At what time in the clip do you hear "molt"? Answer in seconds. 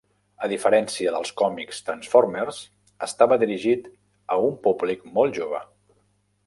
5.19-5.41